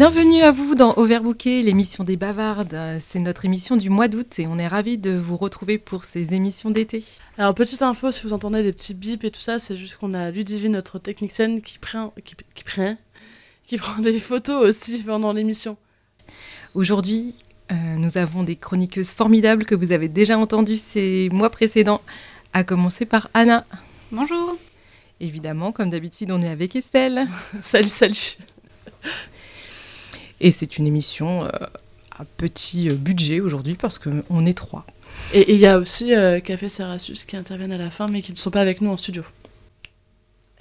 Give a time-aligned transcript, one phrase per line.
[0.00, 2.74] Bienvenue à vous dans Overbooké, l'émission des bavardes.
[3.00, 6.32] C'est notre émission du mois d'août et on est ravis de vous retrouver pour ces
[6.32, 7.04] émissions d'été.
[7.36, 10.14] Alors, petite info, si vous entendez des petits bips et tout ça, c'est juste qu'on
[10.14, 12.96] a Ludivine, notre technicienne, qui prend, qui, qui, prend,
[13.66, 15.76] qui prend des photos aussi pendant l'émission.
[16.72, 17.36] Aujourd'hui,
[17.70, 22.00] euh, nous avons des chroniqueuses formidables que vous avez déjà entendues ces mois précédents,
[22.54, 23.66] à commencer par Anna.
[24.12, 24.56] Bonjour.
[25.20, 27.26] Évidemment, comme d'habitude, on est avec Estelle.
[27.60, 28.38] salut, salut.
[30.40, 31.50] Et c'est une émission euh,
[32.18, 34.86] à petit euh, budget aujourd'hui parce qu'on est trois.
[35.34, 38.32] Et il y a aussi euh, Café Serrasus qui interviennent à la fin mais qui
[38.32, 39.22] ne sont pas avec nous en studio.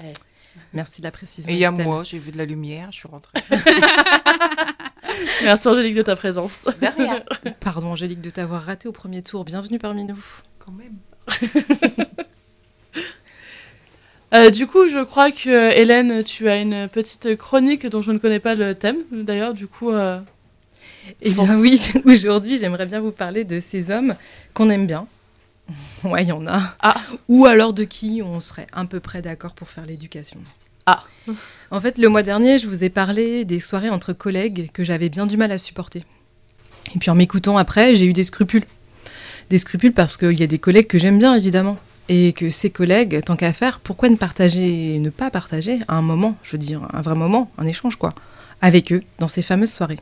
[0.01, 0.11] Eh.
[0.73, 1.49] Merci de la précision.
[1.49, 3.39] Et il y a moi, j'ai vu de la lumière, je suis rentrée.
[5.43, 6.65] Merci Angélique de ta présence.
[6.81, 7.23] Derrière.
[7.59, 9.45] Pardon Angélique de t'avoir raté au premier tour.
[9.45, 10.23] Bienvenue parmi nous.
[10.59, 10.97] Quand même.
[14.33, 18.19] Euh, du coup, je crois que Hélène, tu as une petite chronique dont je ne
[18.19, 18.97] connais pas le thème.
[19.11, 19.91] D'ailleurs, du coup.
[19.91, 20.19] Euh,
[21.21, 24.15] eh bien oui, aujourd'hui, j'aimerais bien vous parler de ces hommes
[24.53, 25.07] qu'on aime bien.
[26.03, 26.75] Ouais, il y en a.
[26.81, 26.95] Ah.
[27.27, 30.39] Ou alors de qui on serait un peu près d'accord pour faire l'éducation.
[30.85, 31.03] Ah.
[31.71, 35.09] En fait, le mois dernier, je vous ai parlé des soirées entre collègues que j'avais
[35.09, 36.03] bien du mal à supporter.
[36.95, 38.65] Et puis en m'écoutant après, j'ai eu des scrupules.
[39.51, 41.77] Des scrupules parce qu'il y a des collègues que j'aime bien, évidemment
[42.09, 46.35] et que ses collègues, tant qu'à faire, pourquoi ne partager, ne pas partager un moment,
[46.43, 48.13] je veux dire, un vrai moment, un échange, quoi,
[48.61, 49.99] avec eux dans ces fameuses soirées?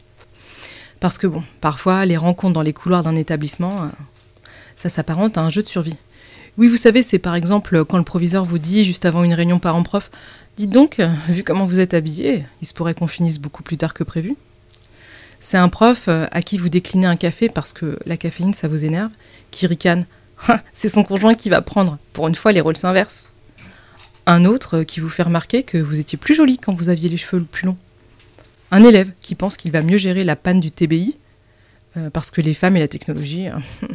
[1.01, 3.87] Parce que bon, parfois, les rencontres dans les couloirs d'un établissement, euh,
[4.73, 5.97] ça s'apparente à un jeu de survie.
[6.57, 9.59] Oui, vous savez, c'est par exemple quand le proviseur vous dit, juste avant une réunion
[9.59, 10.09] parent-prof,
[10.55, 13.77] dites donc, euh, vu comment vous êtes habillé, il se pourrait qu'on finisse beaucoup plus
[13.77, 14.35] tard que prévu.
[15.41, 18.69] C'est un prof euh, à qui vous déclinez un café parce que la caféine, ça
[18.69, 19.11] vous énerve,
[19.51, 20.05] qui ricane
[20.73, 21.97] c'est son conjoint qui va prendre.
[22.13, 23.29] Pour une fois, les rôles s'inversent.
[24.25, 27.17] Un autre qui vous fait remarquer que vous étiez plus jolie quand vous aviez les
[27.17, 27.77] cheveux plus longs.
[28.71, 31.15] Un élève qui pense qu'il va mieux gérer la panne du TBI,
[31.95, 33.47] euh, parce que les femmes et la technologie.
[33.47, 33.61] Hein.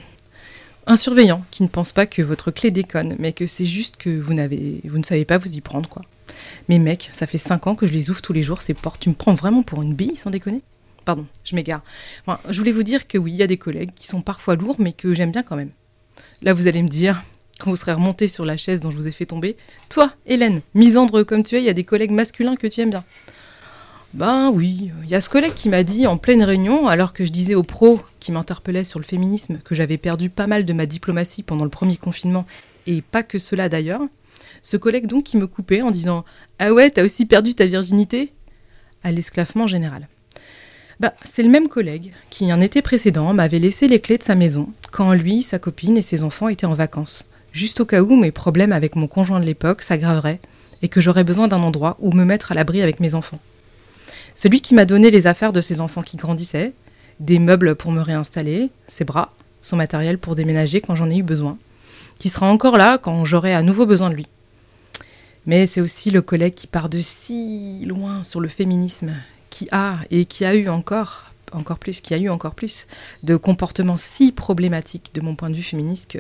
[0.87, 4.11] Un surveillant qui ne pense pas que votre clé déconne, mais que c'est juste que
[4.11, 6.03] vous, n'avez, vous ne savez pas vous y prendre, quoi.
[6.69, 9.01] Mais mec, ça fait 5 ans que je les ouvre tous les jours, ces portes.
[9.01, 10.63] Tu me prends vraiment pour une bille, sans déconner?
[11.05, 11.83] Pardon, je m'égare.
[12.49, 14.77] je voulais vous dire que oui, il y a des collègues qui sont parfois lourds,
[14.79, 15.71] mais que j'aime bien quand même.
[16.43, 17.23] Là, vous allez me dire,
[17.61, 19.57] quand vous serez remonté sur la chaise dont je vous ai fait tomber,
[19.89, 22.91] toi, Hélène, misandre comme tu es, il y a des collègues masculins que tu aimes
[22.91, 23.05] bien.
[24.15, 27.25] Ben oui, il y a ce collègue qui m'a dit en pleine réunion, alors que
[27.25, 30.73] je disais aux pros qui m'interpellaient sur le féminisme que j'avais perdu pas mal de
[30.73, 32.45] ma diplomatie pendant le premier confinement,
[32.89, 34.03] et pas que cela d'ailleurs,
[34.63, 36.25] ce collègue donc qui me coupait en disant
[36.59, 38.33] Ah ouais, t'as aussi perdu ta virginité?
[39.05, 40.09] À l'esclavement général.
[41.03, 44.37] Bah, c'est le même collègue qui, un été précédent, m'avait laissé les clés de sa
[44.37, 48.15] maison quand lui, sa copine et ses enfants étaient en vacances, juste au cas où
[48.15, 50.39] mes problèmes avec mon conjoint de l'époque s'aggraveraient
[50.81, 53.41] et que j'aurais besoin d'un endroit où me mettre à l'abri avec mes enfants.
[54.37, 56.73] Celui qui m'a donné les affaires de ses enfants qui grandissaient,
[57.19, 61.25] des meubles pour me réinstaller, ses bras, son matériel pour déménager quand j'en ai eu
[61.25, 61.59] besoin,
[62.21, 64.29] qui sera encore là quand j'aurai à nouveau besoin de lui.
[65.47, 69.13] Mais c'est aussi le collègue qui part de si loin sur le féminisme
[69.53, 72.87] qui a et qui a eu encore encore plus, qui a eu encore plus
[73.23, 76.19] de comportements si problématiques de mon point de vue féministe que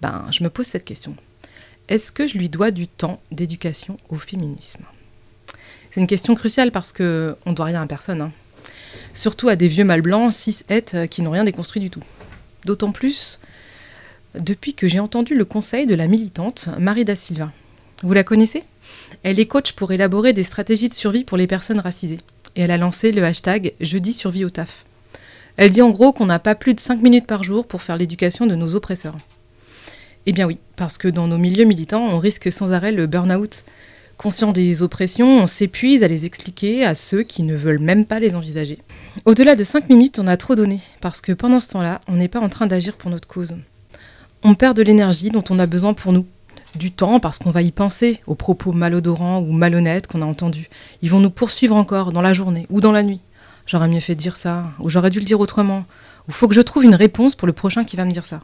[0.00, 1.16] ben, je me pose cette question.
[1.88, 4.84] Est-ce que je lui dois du temps d'éducation au féminisme?
[5.90, 8.22] C'est une question cruciale parce que on doit rien à personne.
[8.22, 8.30] Hein.
[9.12, 12.04] Surtout à des vieux mâles blancs, cis et qui n'ont rien déconstruit du tout.
[12.64, 13.40] D'autant plus
[14.36, 17.50] depuis que j'ai entendu le conseil de la militante Marie da Silva.
[18.04, 18.62] Vous la connaissez?
[19.22, 22.20] Elle est coach pour élaborer des stratégies de survie pour les personnes racisées.
[22.56, 24.86] Et elle a lancé le hashtag Jeudi survie au taf.
[25.56, 27.96] Elle dit en gros qu'on n'a pas plus de 5 minutes par jour pour faire
[27.96, 29.16] l'éducation de nos oppresseurs.
[30.24, 33.64] Eh bien oui, parce que dans nos milieux militants, on risque sans arrêt le burn-out.
[34.16, 38.20] Conscient des oppressions, on s'épuise à les expliquer à ceux qui ne veulent même pas
[38.20, 38.78] les envisager.
[39.24, 42.28] Au-delà de 5 minutes, on a trop donné, parce que pendant ce temps-là, on n'est
[42.28, 43.56] pas en train d'agir pour notre cause.
[44.42, 46.26] On perd de l'énergie dont on a besoin pour nous,
[46.76, 50.68] du temps parce qu'on va y penser aux propos malodorants ou malhonnêtes qu'on a entendus.
[51.02, 53.20] Ils vont nous poursuivre encore dans la journée ou dans la nuit.
[53.66, 55.84] J'aurais mieux fait de dire ça, ou j'aurais dû le dire autrement,
[56.28, 58.40] ou faut que je trouve une réponse pour le prochain qui va me dire ça.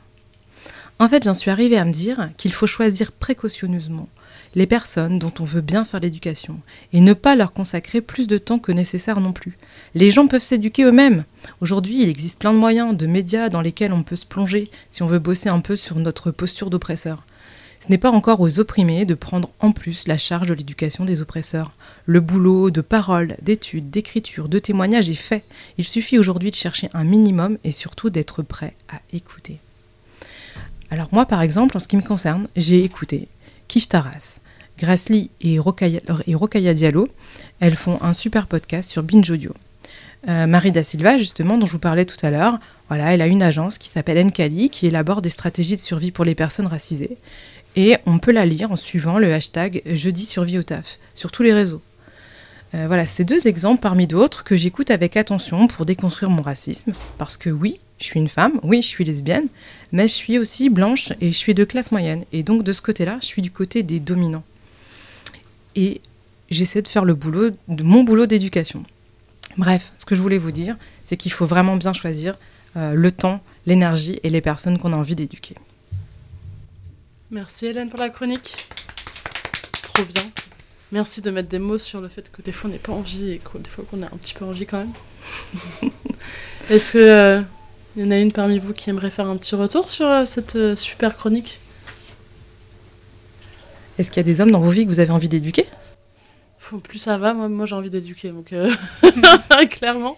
[0.98, 4.08] En fait, j'en suis arrivée à me dire qu'il faut choisir précautionneusement
[4.54, 6.58] les personnes dont on veut bien faire l'éducation
[6.92, 9.58] et ne pas leur consacrer plus de temps que nécessaire non plus.
[9.94, 11.24] Les gens peuvent s'éduquer eux-mêmes.
[11.60, 15.02] Aujourd'hui, il existe plein de moyens, de médias dans lesquels on peut se plonger si
[15.02, 17.22] on veut bosser un peu sur notre posture d'oppresseur.
[17.80, 21.20] Ce n'est pas encore aux opprimés de prendre en plus la charge de l'éducation des
[21.20, 21.72] oppresseurs.
[22.04, 25.44] Le boulot de parole, d'études, d'écriture, de témoignages est fait.
[25.78, 29.58] Il suffit aujourd'hui de chercher un minimum et surtout d'être prêt à écouter.
[30.90, 33.28] Alors moi, par exemple, en ce qui me concerne, j'ai écouté
[33.68, 34.40] Kif Taras,
[34.78, 37.08] Grassley et Rokaya, et Rokaya Diallo,
[37.60, 39.52] elles font un super podcast sur Binge Audio.
[40.28, 42.58] Euh, Marie Da Silva, justement, dont je vous parlais tout à l'heure,
[42.88, 46.24] voilà, elle a une agence qui s'appelle Encali, qui élabore des stratégies de survie pour
[46.24, 47.16] les personnes racisées.
[47.76, 51.42] Et on peut la lire en suivant le hashtag Jeudi survie au taf sur tous
[51.42, 51.82] les réseaux.
[52.74, 56.92] Euh, voilà, ces deux exemples parmi d'autres que j'écoute avec attention pour déconstruire mon racisme.
[57.18, 59.46] Parce que oui, je suis une femme, oui, je suis lesbienne,
[59.92, 62.24] mais je suis aussi blanche et je suis de classe moyenne.
[62.32, 64.44] Et donc de ce côté-là, je suis du côté des dominants.
[65.76, 66.00] Et
[66.50, 68.84] j'essaie de faire le boulot, de mon boulot d'éducation.
[69.58, 72.36] Bref, ce que je voulais vous dire, c'est qu'il faut vraiment bien choisir
[72.76, 75.54] euh, le temps, l'énergie et les personnes qu'on a envie d'éduquer.
[77.30, 78.68] Merci Hélène pour la chronique.
[79.82, 80.22] Trop bien.
[80.92, 83.32] Merci de mettre des mots sur le fait que des fois on n'est pas envie
[83.32, 84.92] et que des fois qu'on a un petit peu envie quand même.
[86.70, 87.42] Est-ce que euh,
[87.96, 90.76] y en a une parmi vous qui aimerait faire un petit retour sur euh, cette
[90.76, 91.58] super chronique?
[93.98, 95.66] Est-ce qu'il y a des hommes dans vos vies que vous avez envie d'éduquer?
[96.84, 98.72] Plus ça va, moi, moi j'ai envie d'éduquer, donc euh,
[99.70, 100.16] clairement.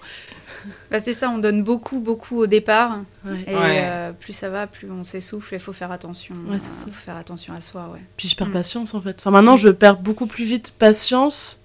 [0.90, 2.98] Bah, c'est ça, on donne beaucoup, beaucoup au départ.
[3.26, 5.54] Et euh, plus ça va, plus on s'essouffle.
[5.54, 6.34] Il faut faire attention.
[6.48, 7.90] Ouais, faut faire attention à soi.
[7.92, 8.00] Ouais.
[8.16, 8.52] Puis je perds mm.
[8.52, 9.16] patience en fait.
[9.18, 11.60] Enfin, maintenant, je perds beaucoup plus vite patience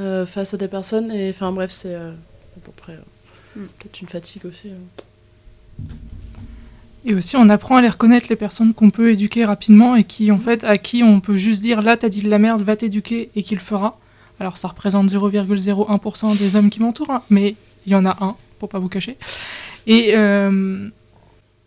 [0.00, 1.10] euh, face à des personnes.
[1.10, 2.12] Et enfin, bref, c'est à
[2.62, 2.98] peu près
[3.56, 3.64] mm.
[3.78, 4.70] peut-être une fatigue aussi.
[7.04, 10.30] Et aussi, on apprend à les reconnaître, les personnes qu'on peut éduquer rapidement et qui,
[10.30, 12.76] en fait, à qui on peut juste dire là, t'as dit de la merde, va
[12.76, 13.98] t'éduquer et qu'il fera.
[14.38, 17.56] Alors, ça représente 0,01% des hommes qui m'entourent, hein, mais
[17.86, 19.16] il y en a un, pour pas vous cacher.
[19.86, 20.88] Et, euh,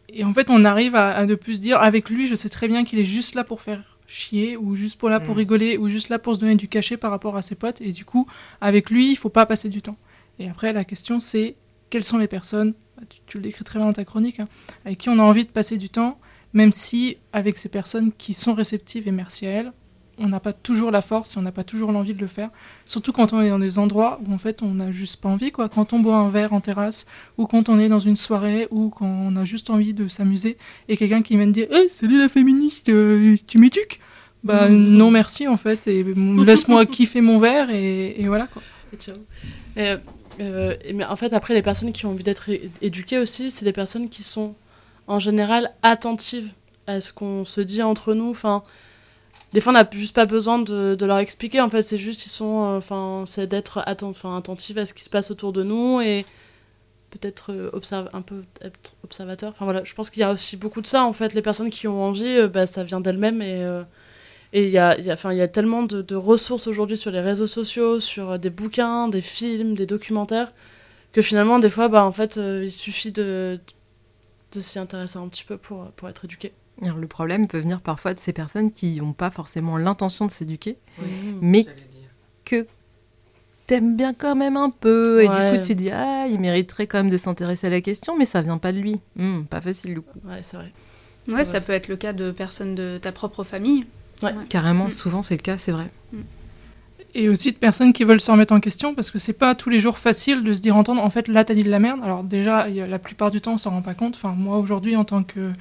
[0.09, 2.49] et en fait, on arrive à, à, ne plus se dire avec lui, je sais
[2.49, 5.39] très bien qu'il est juste là pour faire chier ou juste pour là pour mm.
[5.39, 7.91] rigoler ou juste là pour se donner du cachet par rapport à ses potes et
[7.91, 8.27] du coup
[8.61, 9.97] avec lui il faut pas passer du temps
[10.37, 11.55] et après la question c'est
[11.89, 14.47] quelles sont les personnes bah, tu, le décris très bien dans ta chronique, hein,
[14.85, 16.17] avec qui on a envie de passer du temps,
[16.53, 19.73] même si avec ces personnes qui sont réceptives et merci à elles,
[20.17, 22.49] on n'a pas toujours la force et on n'a pas toujours l'envie de le faire.
[22.85, 25.51] Surtout quand on est dans des endroits où en fait on n'a juste pas envie,
[25.51, 25.69] quoi.
[25.69, 27.05] Quand on boit un verre en terrasse
[27.37, 30.57] ou quand on est dans une soirée ou quand on a juste envie de s'amuser
[30.87, 33.99] et quelqu'un qui vient de dire hey, salut la féministe, euh, tu m'éduques?
[34.43, 34.75] Bah mmh.
[34.75, 38.61] non merci en fait et laisse-moi kiffer mon verre et, voilà quoi.
[38.93, 39.15] Et ciao.
[40.39, 42.49] Euh, mais en fait, après, les personnes qui ont envie d'être
[42.81, 44.55] éduquées aussi, c'est des personnes qui sont
[45.07, 46.51] en général attentives
[46.87, 48.29] à ce qu'on se dit entre nous.
[48.29, 48.63] Enfin,
[49.55, 51.61] des fois, on n'a juste pas besoin de, leur expliquer.
[51.61, 55.01] En fait, c'est juste, ils sont, euh, enfin, c'est d'être atten attentifs à ce qui
[55.01, 56.25] se passe autour de nous et
[57.09, 59.53] peut-être euh, un peu être observateur.
[59.55, 61.05] Enfin voilà, je pense qu'il y a aussi beaucoup de ça.
[61.05, 63.63] En fait, les personnes qui ont envie, bah, ça vient d'elles-mêmes et
[64.51, 68.01] il y a, y, a, y a tellement de, ressources aujourd'hui sur les réseaux sociaux,
[68.01, 70.51] sur des bouquins, des films, des documentaires,
[71.13, 73.57] que finalement, des fois, bah, en fait, euh, il suffit de,
[74.51, 76.51] de s'y intéresser un petit peu pour, pour être éduqué.
[76.81, 80.31] Alors, le problème peut venir parfois de ces personnes qui n'ont pas forcément l'intention de
[80.31, 80.77] s'éduquer,
[81.41, 81.65] mais
[82.43, 82.67] que
[83.67, 85.23] t'aimes bien quand même un peu.
[85.23, 88.17] Et du coup, tu dis, ah, il mériterait quand même de s'intéresser à la question,
[88.17, 88.99] mais ça vient pas de lui.
[89.15, 90.19] Hmm, pas facile, du coup.
[90.25, 90.71] Ouais, c'est vrai.
[91.29, 93.85] Ouais, ça peut être le cas de personnes de ta propre famille.
[94.23, 94.31] Ouais.
[94.49, 94.91] Carrément, mm.
[94.91, 95.87] souvent c'est le cas, c'est vrai.
[97.17, 99.69] Et aussi de personnes qui veulent se remettre en question, parce que c'est pas tous
[99.69, 102.01] les jours facile de se dire entendre, en fait, là, t'as dit de la merde.
[102.03, 104.15] Alors, déjà, la plupart du temps, on s'en rend pas compte.
[104.15, 105.53] Enfin, moi, aujourd'hui, en tant que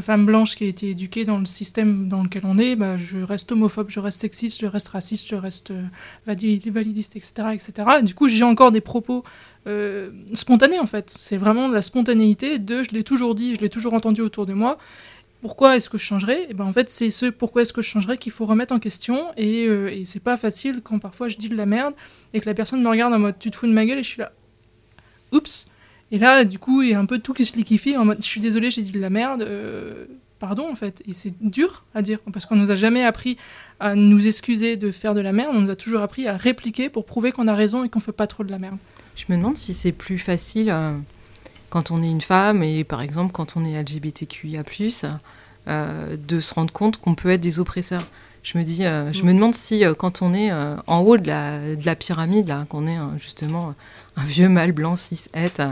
[0.00, 3.18] femme blanche qui a été éduquée dans le système dans lequel on est, bah, je
[3.18, 5.84] reste homophobe, je reste sexiste, je reste raciste, je reste euh,
[6.26, 7.48] validiste, etc.
[7.52, 7.72] etc.
[8.00, 9.22] Et du coup, j'ai encore des propos
[9.66, 11.10] euh, spontanés, en fait.
[11.10, 14.46] C'est vraiment de la spontanéité de je l'ai toujours dit, je l'ai toujours entendu autour
[14.46, 14.78] de moi
[15.42, 17.88] pourquoi est-ce que je changerais eh ben en fait c'est ce pourquoi est-ce que je
[17.88, 21.36] changerais qu'il faut remettre en question et, euh, et c'est pas facile quand parfois je
[21.36, 21.94] dis de la merde
[22.32, 24.02] et que la personne me regarde en mode tu te fous de ma gueule et
[24.02, 24.32] je suis là
[25.32, 25.68] oups.
[26.10, 28.18] Et là du coup il y a un peu tout qui se liquifie en mode
[28.22, 30.06] je suis désolé j'ai dit de la merde euh,
[30.42, 31.04] pardon en fait.
[31.06, 33.38] Et c'est dur à dire parce qu'on nous a jamais appris
[33.78, 35.52] à nous excuser de faire de la merde.
[35.54, 38.10] On nous a toujours appris à répliquer pour prouver qu'on a raison et qu'on fait
[38.10, 38.76] pas trop de la merde.
[39.14, 40.92] Je me demande si c'est plus facile euh,
[41.72, 44.62] quand on est une femme et par exemple quand on est LGBTQIA+,
[45.68, 48.06] euh, de se rendre compte qu'on peut être des oppresseurs.
[48.42, 51.26] Je me dis, euh, je me demande si euh, quand on est en haut de
[51.26, 53.74] la, de la pyramide, là, qu'on est justement
[54.16, 55.62] un vieux mâle blanc cis het,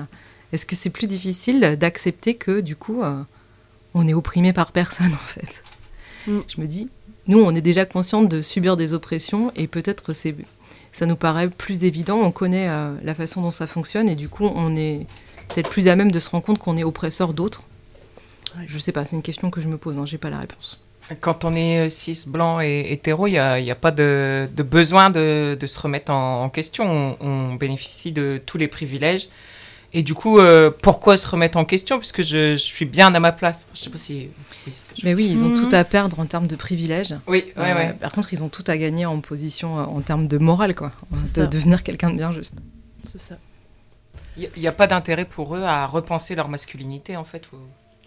[0.52, 3.02] est-ce que c'est plus difficile d'accepter que du coup
[3.92, 5.62] on est opprimé par personne en fait?
[6.28, 6.40] Mm.
[6.48, 6.88] Je me dis,
[7.26, 10.34] nous on est déjà consciente de subir des oppressions et peut-être c'est
[10.92, 12.68] ça nous paraît plus évident, on connaît
[13.04, 15.06] la façon dont ça fonctionne et du coup on est
[15.54, 17.62] peut-être plus à même de se rendre compte qu'on est oppresseur d'autres.
[18.66, 20.84] Je sais pas, c'est une question que je me pose, hein, j'ai pas la réponse.
[21.20, 24.62] Quand on est euh, cis, blanc et hétéro, il n'y a, a, pas de, de
[24.62, 27.16] besoin de, de, se remettre en, question.
[27.20, 29.28] On, bénéficie de tous les privilèges
[29.92, 31.98] Et du coup, euh, pourquoi se remettre en question?
[31.98, 33.66] Puisque je, je, suis bien à ma place.
[33.74, 34.28] Je sais pas si.
[35.02, 37.16] Mais oui, ils ont tout à perdre en termes de privilèges.
[37.26, 37.92] Oui, ouais, ouais.
[37.98, 40.92] Par contre, ils ont tout à gagner en position, en termes de morale, quoi.
[41.34, 42.58] De devenir quelqu'un de bien juste.
[43.02, 43.36] C'est ça.
[44.36, 47.42] Il n'y a, pas d'intérêt pour eux à repenser leur masculinité, en fait.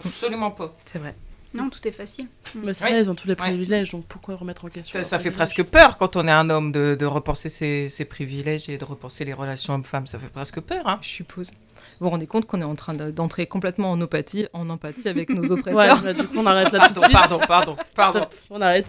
[0.05, 0.73] Absolument pas.
[0.85, 1.15] C'est vrai.
[1.53, 2.27] Non, tout est facile.
[2.55, 5.29] Mais c'est ça, ils ont tous les privilèges, donc pourquoi remettre en question Ça, fait
[5.29, 8.85] presque peur quand on est un homme de, de repenser ses, ses, privilèges et de
[8.85, 10.07] repenser les relations hommes-femmes.
[10.07, 11.51] Ça fait presque peur, hein Je suppose.
[11.99, 15.29] Vous vous rendez compte qu'on est en train d'entrer complètement en empathie, en empathie avec
[15.29, 17.11] nos oppresseurs ouais, bah, du coup, on arrête là tout de suite.
[17.11, 18.19] Pardon, pardon, pardon.
[18.21, 18.87] Stop, on arrête.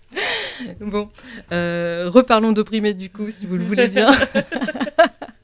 [0.80, 1.08] bon,
[1.52, 4.10] euh, reparlons d'opprimés du coup, si vous le voulez bien.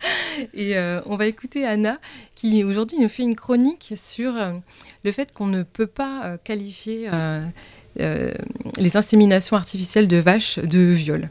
[0.55, 1.99] Et euh, on va écouter Anna
[2.35, 4.53] qui aujourd'hui nous fait une chronique sur euh,
[5.05, 7.11] le fait qu'on ne peut pas euh, qualifier
[8.79, 11.31] les inséminations artificielles de vaches de viol.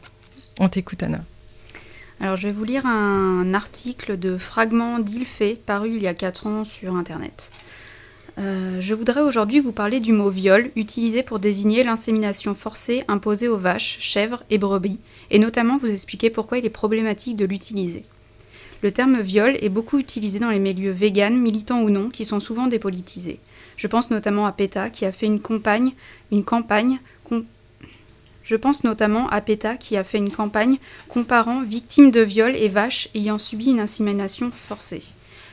[0.58, 1.20] On t'écoute Anna.
[2.18, 6.46] Alors je vais vous lire un article de Fragments d'Ilfé paru il y a 4
[6.46, 7.52] ans sur Internet.
[8.38, 13.58] je voudrais aujourd'hui vous parler du mot viol utilisé pour désigner l'insémination forcée imposée aux
[13.58, 14.98] vaches, chèvres et brebis,
[15.30, 18.02] et notamment vous expliquer pourquoi il est problématique de l'utiliser.
[18.86, 22.38] Le terme viol est beaucoup utilisé dans les milieux véganes, militants ou non, qui sont
[22.38, 23.40] souvent dépolitisés.
[23.76, 25.90] Je pense notamment à PETA qui a fait une campagne,
[26.30, 27.00] une campagne
[28.44, 30.78] je pense notamment à PETA qui a fait une campagne
[31.08, 35.02] comparant victimes de viol et vaches ayant subi une insémination forcée.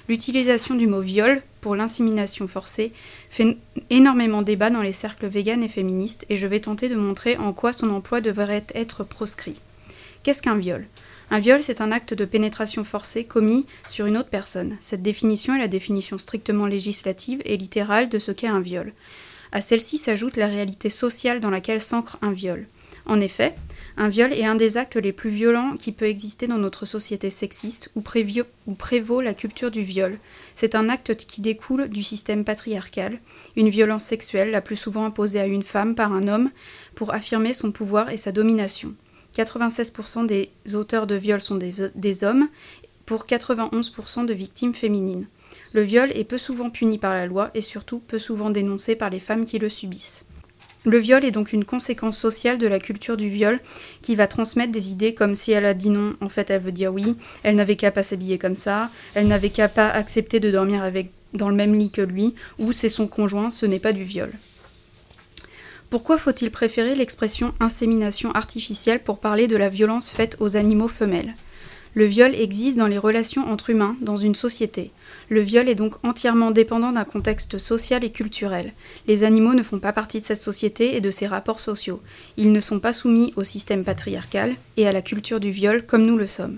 [0.08, 2.94] L'utilisation du mot viol pour l'insémination forcée
[3.32, 3.58] fait
[3.90, 7.52] énormément débat dans les cercles véganes et féministes et je vais tenter de montrer en
[7.52, 9.60] quoi son emploi devrait être proscrit.
[10.22, 10.86] Qu'est-ce qu'un viol?
[11.34, 14.78] Un viol, c'est un acte de pénétration forcée commis sur une autre personne.
[14.80, 18.94] Cette définition est la définition strictement législative et littérale de ce qu'est un viol.
[19.52, 22.68] À celle-ci s'ajoute la réalité sociale dans laquelle s'ancre un viol.
[23.08, 23.56] En effet,
[23.98, 27.32] un viol est un des actes les plus violents qui peut exister dans notre société
[27.32, 28.04] sexiste où,
[28.76, 30.20] prévaut la culture du viol.
[30.54, 33.18] C'est un acte qui découle du système patriarcal,
[33.56, 36.52] une violence sexuelle la plus souvent imposée à une femme par un homme
[36.94, 38.94] pour affirmer son pouvoir et sa domination.
[39.36, 42.48] 96% des auteurs de viol sont des, hommes,
[43.06, 45.26] pour 91% de victimes féminines.
[45.74, 49.10] Le viol est peu souvent puni par la loi et surtout peu souvent dénoncé par
[49.10, 50.26] les femmes qui le subissent.
[50.86, 53.60] Le viol est donc une conséquence sociale de la culture du viol
[54.02, 56.74] qui va transmettre des idées comme si elle a dit non, en fait elle veut
[56.74, 60.52] dire oui, elle n'avait qu'à pas s'habiller comme ça, elle n'avait qu'à pas accepter de
[60.52, 60.84] dormir
[61.34, 64.32] dans le même lit que lui, ou c'est son conjoint, ce n'est pas du viol.
[65.94, 71.36] Pourquoi faut-il préférer l'expression insémination artificielle pour parler de la violence faite aux animaux femelles?
[71.94, 74.90] Le viol existe dans les relations entre humains, dans une société.
[75.30, 78.74] Le viol est donc entièrement dépendant d'un contexte social et culturel.
[79.06, 82.02] Les animaux ne font pas partie de cette société et de ses rapports sociaux.
[82.38, 86.08] Ils ne sont pas soumis au système patriarcal et à la culture du viol comme
[86.08, 86.58] nous le sommes.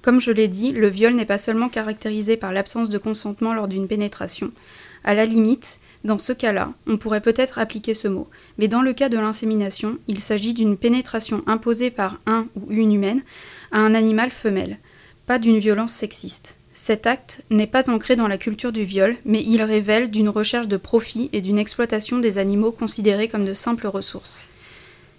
[0.00, 3.68] Comme je l'ai dit, le viol n'est pas seulement caractérisé par l'absence de consentement lors
[3.68, 4.50] d'une pénétration.
[5.04, 8.28] À la limite, dans ce cas-là, on pourrait peut-être appliquer ce mot,
[8.58, 12.92] mais dans le cas de l'insémination, il s'agit d'une pénétration imposée par un ou une
[12.92, 13.22] humaine
[13.72, 14.78] à un animal femelle,
[15.26, 16.56] pas d'une violence sexiste.
[16.72, 20.68] Cet acte n'est pas ancré dans la culture du viol, mais il révèle d'une recherche
[20.68, 24.44] de profit et d'une exploitation des animaux considérés comme de simples ressources.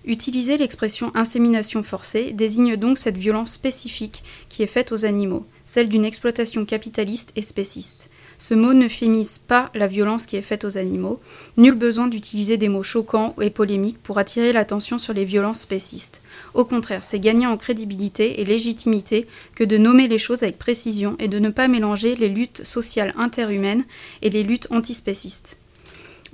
[0.06, 5.90] Utiliser l'expression insémination forcée désigne donc cette violence spécifique qui est faite aux animaux, celle
[5.90, 8.10] d'une exploitation capitaliste et spéciste.
[8.42, 11.20] Ce mot ne fémise pas la violence qui est faite aux animaux.
[11.58, 16.24] Nul besoin d'utiliser des mots choquants et polémiques pour attirer l'attention sur les violences spécistes.
[16.56, 21.16] Au contraire, c'est gagner en crédibilité et légitimité que de nommer les choses avec précision
[21.20, 23.86] et de ne pas mélanger les luttes sociales interhumaines
[24.24, 25.61] et les luttes antispécistes.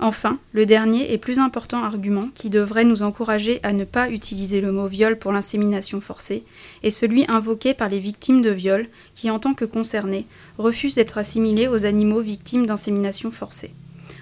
[0.00, 4.60] Enfin, le dernier et plus important argument qui devrait nous encourager à ne pas utiliser
[4.60, 6.44] le mot viol pour l'insémination forcée
[6.84, 8.86] est celui invoqué par les victimes de viol
[9.16, 10.26] qui, en tant que concernées,
[10.56, 13.72] refusent d'être assimilées aux animaux victimes d'insémination forcée.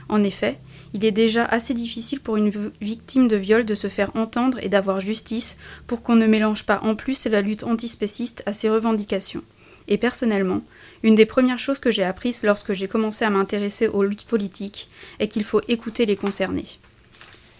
[0.08, 0.58] En effet,
[0.94, 4.70] il est déjà assez difficile pour une victime de viol de se faire entendre et
[4.70, 9.42] d'avoir justice pour qu'on ne mélange pas en plus la lutte antispéciste à ses revendications.
[9.88, 10.62] Et personnellement,
[11.02, 14.88] une des premières choses que j'ai apprises lorsque j'ai commencé à m'intéresser aux luttes politiques
[15.18, 16.66] est qu'il faut écouter les concernés.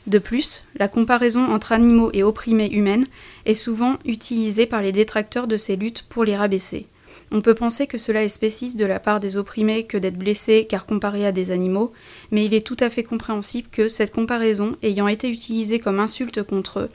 [0.07, 3.07] De plus, la comparaison entre animaux et opprimés humaines
[3.45, 6.87] est souvent utilisée par les détracteurs de ces luttes pour les rabaisser.
[7.33, 10.67] On peut penser que cela est spéciste de la part des opprimés que d'être blessés
[10.69, 11.93] car comparés à des animaux,
[12.31, 16.45] mais il est tout à fait compréhensible que cette comparaison ayant été utilisée comme insulte
[16.45, 16.91] contre eux,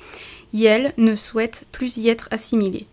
[0.53, 2.88] Yel ne souhaite plus y être assimilée.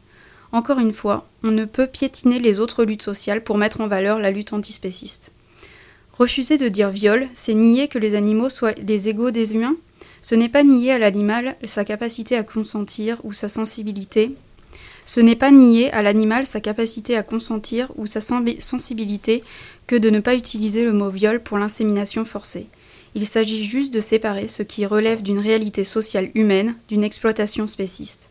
[0.53, 4.19] Encore une fois, on ne peut piétiner les autres luttes sociales pour mettre en valeur
[4.19, 5.33] la lutte antispéciste.
[6.15, 9.77] Refuser de dire viol, c'est nier que les animaux soient les égaux des humains?
[10.23, 14.35] Ce n'est pas nier à l'animal sa capacité à consentir ou sa sensibilité.
[15.05, 19.45] Ce n'est pas nier à l'animal sa capacité à consentir ou sa sensibilité
[19.87, 22.67] que de ne pas utiliser le mot viol pour l'insémination forcée.
[23.15, 28.28] Il s'agit juste de séparer ce qui relève d'une réalité sociale humaine d'une exploitation spéciste.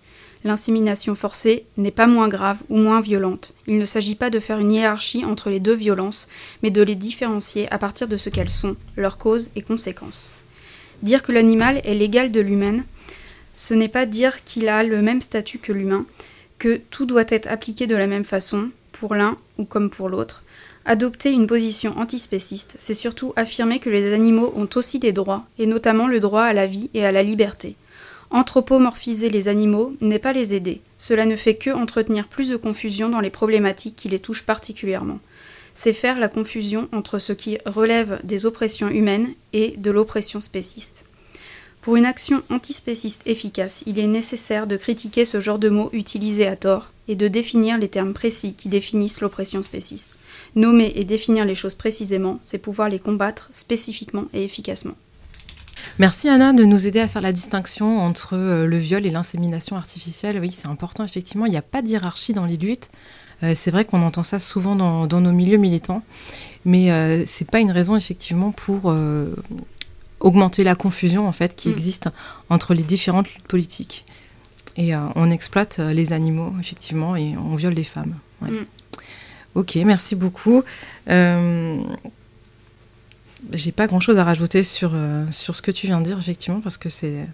[0.47, 3.53] L'insémination forcée n'est pas moins grave ou moins violente.
[3.67, 6.29] Il ne s'agit pas de faire une hiérarchie entre les deux violences,
[6.63, 10.31] mais de les différencier à partir de ce qu'elles sont, leurs causes et conséquences.
[11.03, 12.77] Dire que l'animal est l'égal de l'humain,
[13.57, 16.05] ce n'est pas dire qu'il a le même statut que l'humain,
[16.59, 20.43] que tout doit être appliqué de la même façon, pour l'un ou comme pour l'autre.
[20.85, 25.65] Adopter une position antispéciste, c'est surtout affirmer que les animaux ont aussi des droits, et
[25.65, 27.75] notamment le droit à la vie et à la liberté.
[28.29, 33.09] Anthropomorphiser les animaux n'est pas les aider, cela ne fait que entretenir plus de confusion
[33.09, 35.19] dans les problématiques qui les touchent particulièrement.
[35.73, 41.05] C'est faire la confusion entre ce qui relève des oppressions humaines et de l'oppression spéciste.
[41.81, 46.47] Pour une action antispéciste efficace, il est nécessaire de critiquer ce genre de mots utilisés
[46.47, 50.17] à tort et de définir les termes précis qui définissent l'oppression spéciste.
[50.55, 54.95] Nommer et définir les choses précisément, c'est pouvoir les combattre spécifiquement et efficacement.
[55.99, 59.75] Merci Anna de nous aider à faire la distinction entre euh, le viol et l'insémination
[59.75, 60.39] artificielle.
[60.39, 62.91] Oui, c'est important, effectivement, il n'y a pas de hiérarchie dans les luttes.
[63.43, 66.03] Euh, c'est vrai qu'on entend ça souvent dans, nos milieux militants,
[66.65, 68.93] mais euh, ce n'est pas une raison, effectivement, pour
[70.19, 71.71] augmenter la confusion en fait, qui mm.
[71.71, 72.09] existe
[72.49, 74.05] entre les différentes luttes politiques.
[74.79, 78.13] Et on exploite les animaux, effectivement, et on viole les femmes.
[78.41, 78.65] Mm.
[79.55, 80.63] Ok, merci beaucoup
[83.51, 86.17] j'ai pas grand chose à rajouter sur, euh, sur ce que tu viens de dire,
[86.17, 87.27] effectivement, parce que c'est.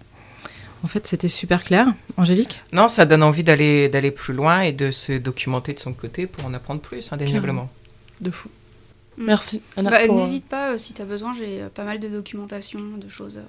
[0.82, 1.86] En fait, c'était super clair.
[2.18, 2.60] Angélique?
[2.72, 6.26] Non, ça donne envie d'aller, d'aller plus loin et de se documenter de son côté
[6.26, 7.70] pour en apprendre plus, indéniablement.
[8.20, 8.50] De fou.
[9.16, 9.62] Merci.
[9.76, 12.80] Anna, bah, N'hésite pas, euh, si tu as besoin, j'ai euh, pas mal de documentation,
[12.98, 13.40] de choses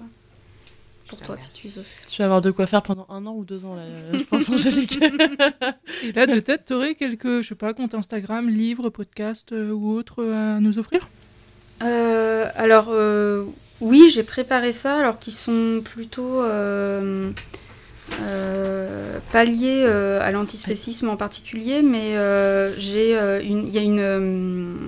[1.08, 1.84] pour toi, si tu veux.
[2.08, 3.84] Tu vas avoir de quoi faire pendant un an ou deux ans, là,
[4.14, 4.98] je pense, Angélique.
[6.04, 9.92] et là, de tête, tu aurais quelques, je sais pas, comptes Instagram, livres, podcasts ou
[9.92, 11.10] autres à nous offrir?
[11.84, 13.46] Euh, alors, euh,
[13.82, 17.32] oui, j'ai préparé ça, alors qu'ils sont plutôt euh,
[19.32, 24.86] pas liés à l'antispécisme en particulier, mais il y a une,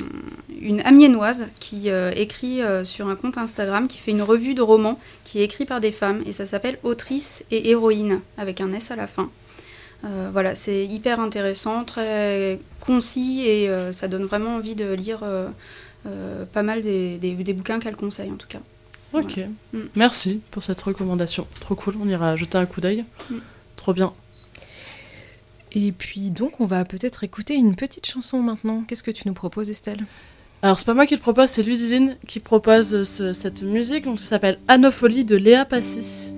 [0.62, 5.42] une amiénoise qui écrit sur un compte Instagram, qui fait une revue de romans qui
[5.42, 8.96] est écrit par des femmes, et ça s'appelle Autrice et héroïne, avec un S à
[8.96, 9.30] la fin.
[10.32, 15.24] voilà, c'est hyper intéressant, très concis et ça donne vraiment envie de lire
[16.54, 18.60] pas mal des, des, bouquins qu'elle conseille en tout cas.
[19.14, 19.40] Ok,
[19.74, 19.80] mm.
[19.96, 21.48] merci pour cette recommandation.
[21.60, 23.06] Trop cool, on ira jeter un coup d'œil.
[23.30, 23.36] Mm.
[23.76, 24.14] Trop bien.
[25.74, 28.84] Et puis donc, on va peut-être écouter une petite chanson maintenant.
[28.88, 30.04] Qu'est-ce que tu nous proposes, Estelle?
[30.62, 34.06] Alors, c'est pas moi qui le propose, c'est Ludivine qui propose cette musique.
[34.06, 36.34] Donc, ça s'appelle Anofolie de Léa Passy.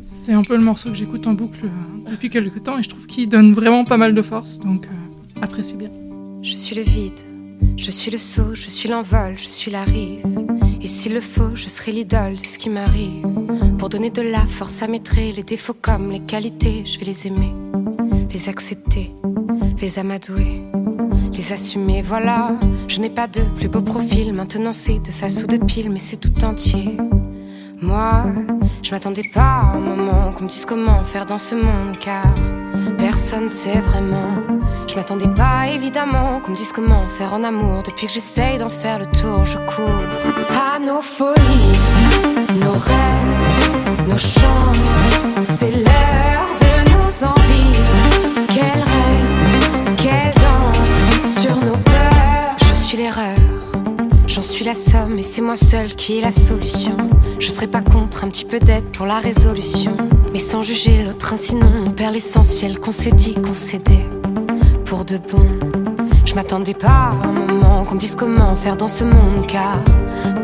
[0.00, 2.88] C'est un peu le morceau que j'écoute en boucle euh, depuis quelques temps et je
[2.88, 4.58] trouve qu'il donne vraiment pas mal de force.
[4.58, 5.90] Donc, euh, apprécie bien.
[6.42, 7.27] Je suis le vide
[7.76, 10.24] je suis le saut, je suis l'envol, je suis la rive.
[10.80, 13.26] Et s'il le faut, je serai l'idole de ce qui m'arrive.
[13.78, 17.06] Pour donner de la force à mes traits, les défauts comme les qualités, je vais
[17.06, 17.52] les aimer,
[18.32, 19.10] les accepter,
[19.80, 20.62] les amadouer,
[21.32, 22.02] les assumer.
[22.02, 22.52] Voilà,
[22.88, 25.98] je n'ai pas de plus beau profil, maintenant c'est de face ou de pile, mais
[25.98, 26.96] c'est tout entier.
[27.80, 28.24] Moi,
[28.82, 32.24] je m'attendais pas à un moment qu'on me dise comment faire dans ce monde, car
[33.10, 34.34] personne sait vraiment.
[34.86, 37.82] Je m'attendais pas évidemment qu'on me dise comment faire en amour.
[37.82, 40.02] Depuis que j'essaye d'en faire le tour, je cours
[40.66, 41.78] à nos folies,
[42.60, 45.20] nos rêves, nos chances.
[45.42, 46.17] C'est l'heure
[55.18, 56.96] et c'est moi seule qui est la solution.
[57.40, 59.96] Je serais pas contre un petit peu d'aide pour la résolution.
[60.32, 64.06] Mais sans juger l'autre, sinon on perd l'essentiel qu'on s'est dit qu'on s'aidait.
[64.84, 65.44] Pour de bon,
[66.24, 69.82] je m'attendais pas à un moment qu'on me dise comment faire dans ce monde, car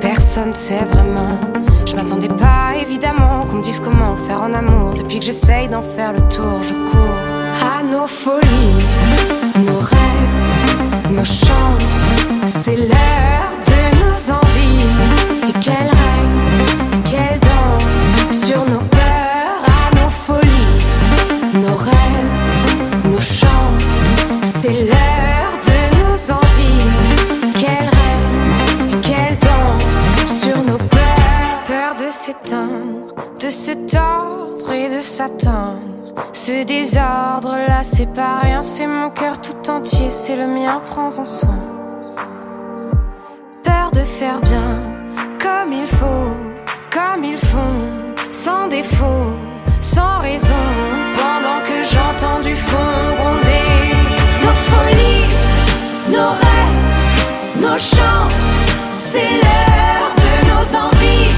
[0.00, 1.38] personne sait vraiment.
[1.86, 4.94] Je m'attendais pas évidemment qu'on me dise comment faire en amour.
[4.94, 8.84] Depuis que j'essaye d'en faire le tour, je cours à nos folies,
[9.64, 12.26] nos rêves, nos chances.
[12.46, 13.63] C'est l'heure
[14.00, 15.48] nos envies.
[15.48, 18.84] Et quel rêve, quelle danse sur nos
[24.64, 27.52] C'est l'heure de nos envies.
[27.54, 31.62] Quel rêve, quelle danse sur nos peurs.
[31.66, 35.80] Peur de s'éteindre, de se tordre et de s'atteindre.
[36.32, 41.26] Ce désordre là, c'est pas rien, c'est mon cœur tout entier, c'est le mien, prends-en
[41.26, 41.73] soin
[43.94, 44.80] de faire bien
[45.40, 46.34] comme il faut,
[46.90, 47.78] comme ils font,
[48.32, 49.30] sans défaut,
[49.80, 50.64] sans raison,
[51.16, 53.70] pendant que j'entends du fond gronder
[54.42, 55.26] nos folies,
[56.08, 58.50] nos rêves, nos chances,
[58.98, 61.32] c'est l'heure de nos envies,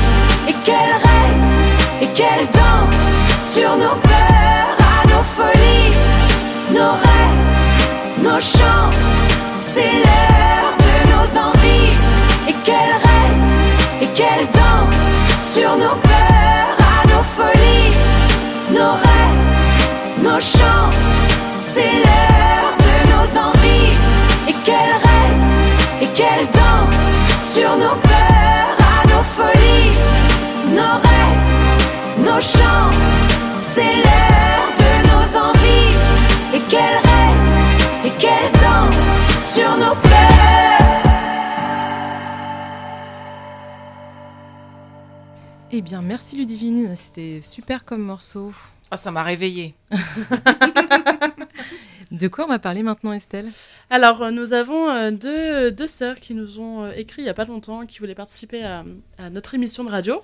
[0.49, 5.93] et qu'elles règnent, et qu'elles dansent sur nos peurs, à nos folies,
[6.71, 9.13] nos rêves, nos chances,
[9.61, 10.26] c'est l'heure.
[15.57, 17.93] Sur nos peurs, à nos folies,
[18.79, 21.13] nos rêves, nos chances.
[21.59, 23.97] C'est l'heure de nos envies
[24.49, 25.53] et qu'elle règne
[26.03, 27.07] et qu'elle danse
[27.55, 29.97] sur nos peurs, à nos folies,
[30.79, 33.15] nos rêves, nos chances.
[33.73, 34.36] C'est l'heure
[45.79, 48.51] Eh bien, merci Ludivine, c'était super comme morceau.
[48.91, 49.75] Ah, ça m'a réveillée.
[52.11, 53.51] De quoi on va parler maintenant, Estelle?
[53.91, 57.31] Alors, euh, nous avons euh, deux, deux sœurs qui nous ont euh, écrit il n'y
[57.31, 58.85] a pas longtemps, qui voulaient participer à,
[59.19, 60.23] à notre émission de radio.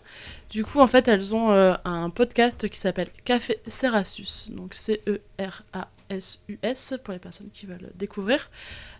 [0.49, 4.53] Du coup, en fait, elles ont un podcast qui s'appelle Café Cerasus.
[4.53, 5.05] Donc, C-E-R-A-S-U-S
[7.05, 8.49] pour les personnes qui veulent découvrir.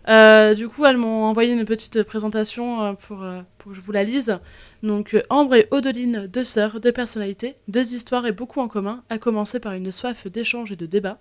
[0.07, 3.25] Euh, du coup, elles m'ont envoyé une petite présentation pour,
[3.57, 4.37] pour que je vous la lise.
[4.83, 9.03] Donc, euh, Ambre et Odeline, deux sœurs, deux personnalités, deux histoires et beaucoup en commun,
[9.09, 11.17] à commencer par une soif d'échange et de débat.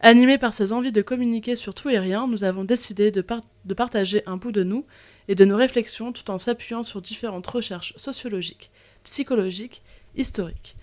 [0.00, 3.40] Animés par ces envies de communiquer sur tout et rien, nous avons décidé de, par-
[3.64, 4.86] de partager un bout de nous
[5.26, 8.70] et de nos réflexions tout en s'appuyant sur différentes recherches sociologiques,
[9.02, 9.82] psychologiques,
[10.14, 10.76] historiques.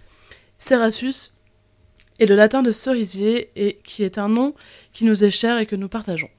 [0.57, 1.31] Cerasus
[2.19, 4.55] est le latin de cerisier et qui est un nom
[4.93, 6.29] qui nous est cher et que nous partageons.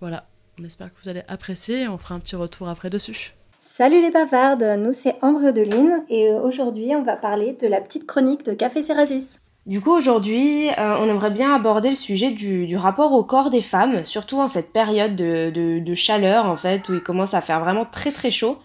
[0.00, 0.26] Voilà,
[0.58, 3.32] on espère que vous allez apprécier et on fera un petit retour après dessus.
[3.62, 8.06] Salut les bavardes, nous c'est Ambre Odeline et aujourd'hui on va parler de la petite
[8.06, 9.38] chronique de Café Cerasus.
[9.66, 13.60] Du coup, aujourd'hui, euh, on aimerait bien aborder le sujet du, rapport au corps des
[13.60, 17.42] femmes, surtout en cette période de, de- de chaleur, en fait, où il commence à
[17.42, 18.56] faire vraiment très très chaud.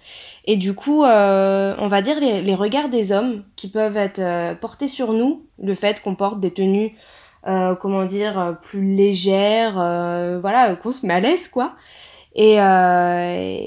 [0.45, 4.55] Et du coup, euh, on va dire les, regards des hommes qui peuvent être euh,
[4.55, 6.95] portés sur nous, le fait qu'on porte des tenues,
[7.45, 11.73] euh, comment dire, euh, plus légères, euh, voilà, qu'on se met quoi.
[12.35, 13.59] Et, euh,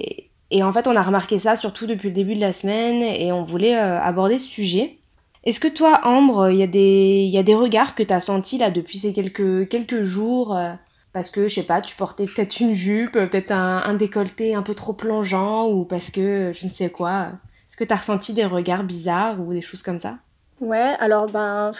[0.51, 3.33] et en fait, on a remarqué ça surtout depuis le début de la semaine et
[3.33, 4.99] on voulait euh, aborder ce sujet.
[5.45, 8.99] Est-ce que toi, Ambre, il y, a des- regards que tu as sentis là depuis
[8.99, 10.73] ces quelques, quelques jours euh,
[11.13, 14.75] Parce que, je sais pas, tu portais peut-être une jupe, peut-être un, décolleté un peu
[14.75, 17.33] trop plongeant, ou parce que je ne sais quoi.
[17.69, 20.19] Est-ce que tu as ressenti des regards bizarres ou des choses comme ça?
[20.61, 21.71] Ouais, alors ben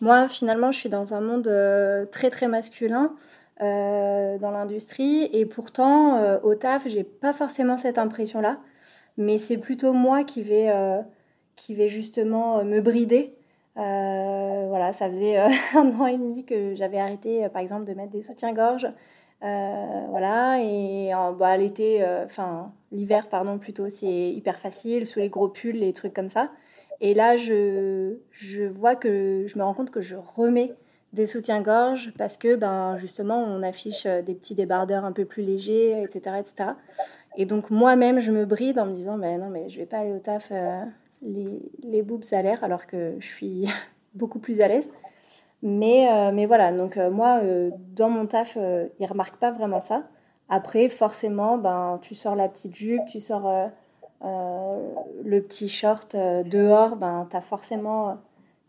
[0.00, 3.12] moi finalement je suis dans un monde euh, très très masculin
[3.62, 8.58] euh, dans l'industrie et pourtant euh, au taf j'ai pas forcément cette impression là,
[9.16, 11.00] mais c'est plutôt moi qui vais euh,
[11.54, 13.36] qui vais justement me brider.
[13.76, 15.38] Voilà, ça faisait
[15.76, 18.88] un an et demi que j'avais arrêté par exemple de mettre des soutiens-gorge.
[19.40, 25.76] Voilà, et bah, l'été, enfin l'hiver, pardon, plutôt, c'est hyper facile, sous les gros pulls,
[25.78, 26.50] les trucs comme ça.
[27.00, 30.72] Et là, je, je vois que je me rends compte que je remets
[31.14, 35.42] des soutiens-gorge parce que ben, justement, on affiche euh, des petits débardeurs un peu plus
[35.42, 36.36] légers, etc.
[36.38, 36.70] etc.
[37.36, 39.98] Et donc, moi-même, je me bride en me disant ben, non, mais je vais pas
[39.98, 40.82] aller au taf euh,
[41.22, 43.68] les, les boobs à l'air alors que je suis
[44.14, 44.90] beaucoup plus à l'aise.
[45.62, 47.40] Mais, euh, mais voilà, donc moi,
[47.96, 48.58] dans mon taf,
[49.00, 50.02] ils remarquent pas vraiment ça.
[50.50, 53.70] Après, forcément, ben, tu sors la petite jupe, tu sors
[54.22, 57.26] le petit short dehors, ben,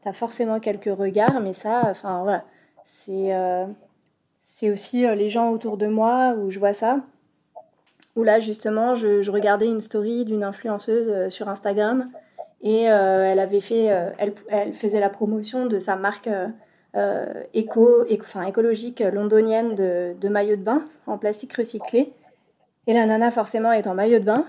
[0.06, 2.44] tu forcément, quelques regards, mais ça, enfin voilà,
[2.86, 3.66] c'est euh,
[4.64, 7.00] aussi euh, les gens autour de moi où je vois ça.
[8.16, 12.10] Où là, justement, je, regardais une story d'une influenceuse euh, sur Instagram
[12.62, 13.92] et elle avait fait,
[14.50, 16.30] elle, faisait la promotion de sa marque
[17.54, 22.12] éco, enfin, écologique londonienne de, de maillot de bain en plastique recyclé.
[22.88, 24.46] Et la nana, forcément, est en maillot de bain.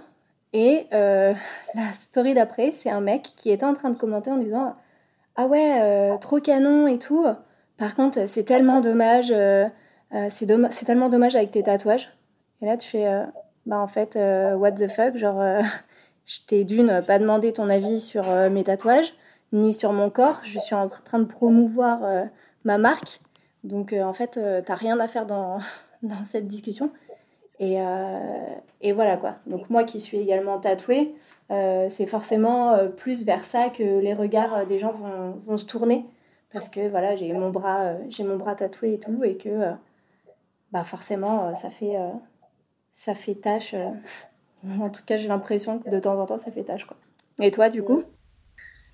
[0.55, 4.77] Et la story d'après, c'est un mec qui était en train de commenter en disant
[5.37, 7.27] Ah ouais, euh, trop canon et tout.
[7.77, 9.67] Par contre, c'est tellement dommage, euh,
[10.15, 12.11] euh, c'est tellement dommage avec tes tatouages.
[12.63, 13.07] Et là, tu fais
[13.67, 14.17] Bah en fait,
[14.57, 15.43] what the fuck Genre,
[16.25, 19.15] je t'ai d'une pas demandé ton avis sur mes tatouages,
[19.53, 20.41] ni sur mon corps.
[20.43, 22.01] Je suis en train de promouvoir
[22.65, 23.21] ma marque.
[23.63, 25.59] Donc, en fait, t'as rien à faire dans,
[26.03, 26.91] dans cette discussion.
[27.61, 27.79] Et,
[28.81, 29.37] et voilà quoi.
[29.47, 31.15] Donc moi qui suis également tatouée,
[31.91, 35.67] c'est forcément euh, plus vers ça que les regards euh, des gens vont, vont se
[35.67, 36.07] tourner.
[36.53, 39.49] Parce que voilà, j'ai mon bras, euh, j'ai mon bras tatoué et tout, et que
[39.49, 39.73] euh,
[40.73, 42.11] bah forcément euh, ça fait, euh,
[42.95, 43.75] ça fait tâche.
[43.75, 43.91] euh.
[44.81, 46.97] en tout cas, j'ai l'impression que de temps en temps ça fait tâche quoi.
[47.41, 48.05] Et toi du coup?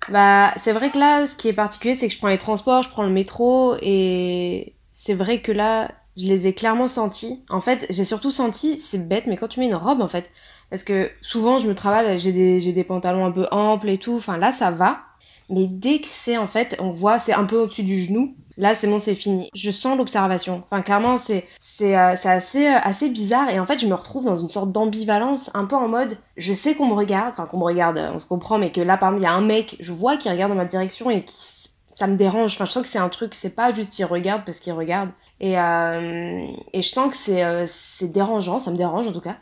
[0.09, 2.83] Bah, c'est vrai que là, ce qui est particulier, c'est que je prends les transports,
[2.83, 7.43] je prends le métro, et c'est vrai que là, je les ai clairement sentis.
[7.49, 10.29] En fait, j'ai surtout senti, c'est bête, mais quand tu mets une robe, en fait,
[10.69, 13.97] parce que souvent je me travaille, j'ai des, j'ai des pantalons un peu amples et
[13.97, 15.01] tout, enfin là ça va.
[15.49, 18.75] Mais dès que c'est en fait, on voit, c'est un peu au-dessus du genou, là
[18.75, 19.49] c'est bon, c'est fini.
[19.53, 20.63] Je sens l'observation.
[20.69, 23.49] Enfin, clairement, c'est, c'est, euh, c'est assez, euh, assez bizarre.
[23.49, 26.53] Et en fait, je me retrouve dans une sorte d'ambivalence, un peu en mode, je
[26.53, 29.09] sais qu'on me regarde, enfin qu'on me regarde, on se comprend, mais que là, par
[29.09, 31.35] exemple, il y a un mec, je vois qui regarde dans ma direction et qui
[32.03, 32.55] ça me dérange.
[32.55, 35.09] Enfin, je sens que c'est un truc, c'est pas juste il regarde parce qu'il regarde.
[35.39, 39.37] Et, euh, je sens que c'est, euh, c'est dérangeant, ça me dérange en tout cas.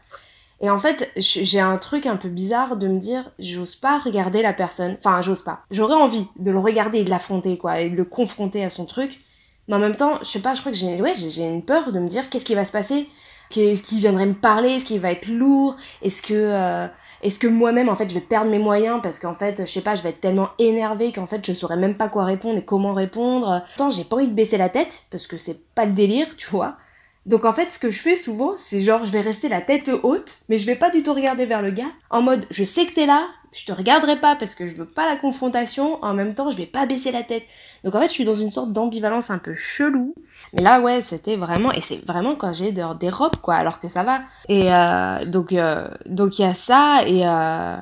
[0.60, 4.44] Et en fait, j'ai un truc un peu bizarre de me dire, j'ose pas regarder
[4.44, 4.96] la personne.
[5.00, 5.62] Enfin, j'ose pas.
[5.72, 8.86] J'aurais envie de le regarder et de l'affronter, quoi, et de le confronter à son
[8.86, 9.22] truc.
[9.68, 11.98] Mais en même temps, je sais pas, je crois que j'ai, ouais, une peur de
[11.98, 13.10] me dire, qu'est-ce qui va se passer?
[13.50, 14.70] Qu'est-ce qui viendrait me parler?
[14.70, 15.78] Est-ce qu'il va être lourd?
[16.04, 16.88] Est-ce que, euh,
[17.22, 19.82] est-ce que moi-même, en fait, je vais perdre mes moyens parce qu'en fait, je sais
[19.82, 22.66] pas, je vais être tellement énervée qu'en fait, je saurais même pas quoi répondre et
[22.66, 23.64] comment répondre.
[23.68, 26.50] Pourtant, j'ai pas envie de baisser la tête parce que c'est pas le délire, tu
[26.50, 26.78] vois.
[27.26, 29.90] Donc en fait, ce que je fais souvent, c'est genre, je vais rester la tête
[30.04, 32.86] haute, mais je vais pas du tout regarder vers le gars, en mode, je sais
[32.88, 36.14] que t'es là, je te regarderai pas parce que je veux pas la confrontation, en
[36.14, 37.44] même temps, je vais pas baisser la tête.
[37.84, 40.16] Donc en fait, je suis dans une sorte d'ambivalence un peu chelou.
[40.54, 43.80] Mais là, ouais, c'était vraiment, et c'est vraiment quand j'ai de- des robes, quoi, alors
[43.80, 44.22] que ça va.
[44.50, 47.76] Et euh, donc, euh, donc il y a ça, et, euh,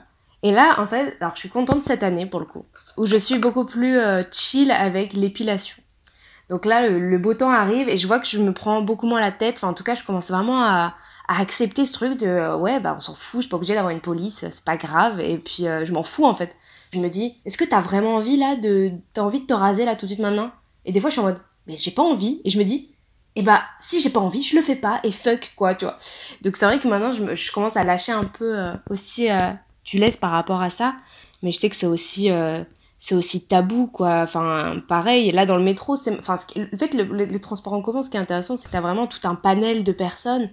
[0.43, 2.65] et là, en fait, alors je suis contente cette année pour le coup,
[2.97, 3.97] où je suis beaucoup plus
[4.31, 5.77] chill avec l'épilation.
[6.49, 9.21] Donc là, le, beau temps arrive et je vois que je me prends beaucoup moins
[9.21, 9.55] la tête.
[9.57, 10.95] Enfin, en tout cas, je commence vraiment à,
[11.27, 13.91] accepter ce truc de euh, ouais, bah on s'en fout, je suis pas obligée d'avoir
[13.93, 15.19] une police, c'est pas grave.
[15.19, 16.55] Et puis euh, je m'en fous en fait.
[16.91, 18.91] Je me dis, est-ce que t'as vraiment envie là de.
[19.13, 20.51] T'as envie de te raser là tout de suite maintenant?
[20.85, 22.41] Et des fois, je suis en mode, mais j'ai pas envie.
[22.45, 22.89] Et je me dis,
[23.35, 25.99] et bah si j'ai pas envie, je le fais pas et fuck quoi, tu vois.
[26.41, 29.29] Donc c'est vrai que maintenant, je, me- je commence à lâcher un peu euh, aussi
[29.29, 29.51] euh,
[29.85, 30.95] du laisse par rapport à ça.
[31.43, 32.31] Mais je sais que c'est aussi.
[32.99, 34.21] C'est aussi tabou quoi.
[34.23, 37.81] Enfin pareil là dans le métro c'est enfin le fait le, le- les transports en
[37.81, 40.49] commun ce qui est intéressant c'est que t'as vraiment tout un panel de personnes.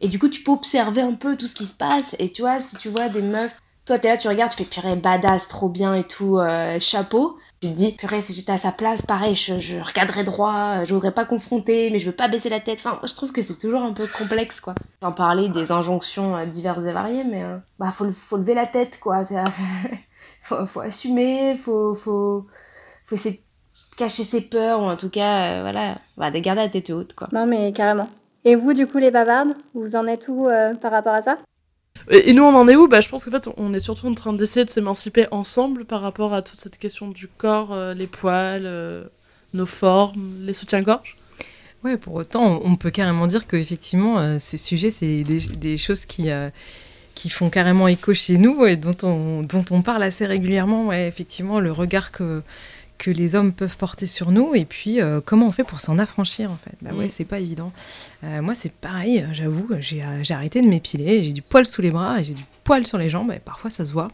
[0.00, 2.14] Et du coup tu peux observer un peu tout ce qui se passe.
[2.18, 4.64] Et tu vois si tu vois des meufs toi t'es là tu regardes tu fais
[4.64, 7.38] purée badass trop bien et tout euh, chapeau.
[7.60, 10.84] Tu te dis purée si j'étais à sa place pareil je, je regarderais droit euh,
[10.86, 12.78] j'oserais pas confronter mais je veux pas baisser la tête.
[12.80, 14.74] Enfin je trouve que c'est toujours un peu complexe quoi.
[15.02, 18.66] Sans parler des injonctions euh, diverses et variées mais euh, bah faut, faut lever la
[18.66, 19.24] tête quoi
[20.42, 22.46] faut, faut assumer, faut, faut,
[23.06, 26.62] faut essayer de cacher ses peurs, ou en tout cas, euh, voilà, bah, de garder
[26.62, 27.28] la tête haute, quoi.
[27.32, 28.08] Non, mais carrément.
[28.44, 31.38] Et vous, du coup, les bavardes, vous en êtes où euh, par rapport à ça?
[32.10, 32.88] Et, nous, on en est où?
[32.88, 36.02] Bah, Je pense qu'en fait, on est surtout en train d'essayer de s'émanciper ensemble par
[36.02, 39.04] rapport à toute cette question du corps, euh, les poils, euh,
[39.54, 41.16] nos formes, les soutiens-gorge.
[41.84, 45.76] Ouais, pour autant, on, peut carrément dire que effectivement, euh, ces sujets, c'est des, des
[45.76, 46.48] choses qui, euh,
[47.14, 50.86] qui font carrément écho chez nous et dont on, dont on parle assez régulièrement.
[50.86, 52.42] Ouais, effectivement, le regard que,
[52.98, 55.98] que les hommes peuvent porter sur nous et puis euh, comment on fait pour s'en
[55.98, 56.74] affranchir en fait.
[56.82, 57.10] Bah ouais, Mm.
[57.10, 57.72] c'est pas évident.
[58.24, 61.82] Euh, moi, c'est pareil, euh, j'avoue, j'ai j'ai arrêté de m'épiler, j'ai du poil sous
[61.82, 64.08] les bras et j'ai du poil sur les jambes et parfois ça se voit.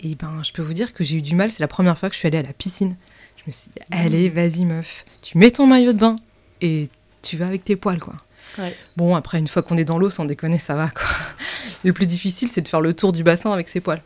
[0.00, 2.08] Et ben, je peux vous dire que j'ai eu du mal, c'est la première fois
[2.08, 2.94] que je suis allée à la piscine.
[3.38, 6.16] Je me suis dit, allez, vas-y meuf, tu mets ton maillot de bain
[6.60, 6.88] et
[7.22, 8.14] tu vas avec tes poils quoi.
[8.58, 8.74] Ouais.
[8.96, 11.04] Bon, après, une fois qu'on est dans l'eau, sans déconner, ça va quoi.
[11.84, 14.02] Le plus difficile, c'est de faire le tour du bassin avec ses poils.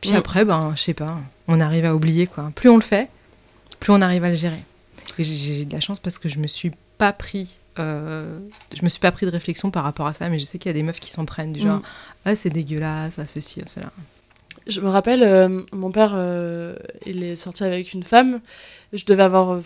[0.00, 0.16] Puis Mm.
[0.16, 1.16] après, ben, je sais pas,
[1.48, 2.52] on arrive à oublier quoi.
[2.54, 3.08] Plus on le fait,
[3.80, 4.62] plus on arrive à le gérer.
[5.18, 8.38] Et j'ai- de la chance parce que je me suis pas pris, euh,
[8.76, 10.68] je me suis pas pris de réflexion par rapport à ça, mais je sais qu'il
[10.68, 11.82] y a des meufs qui s'en prennent du genre, Mm.
[12.26, 13.90] ah c'est dégueulasse, ah ceci, ah cela.
[14.68, 16.76] Je me rappelle, euh, mon père, euh,
[17.06, 18.40] il est sorti avec une femme.
[18.92, 19.60] Je devais avoir euh,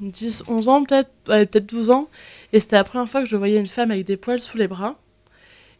[0.00, 2.08] 10, 11 ans peut-être, ouais, peut-être 12 ans.
[2.52, 4.66] Et c'était la première fois que je voyais une femme avec des poils sous les
[4.68, 4.96] bras.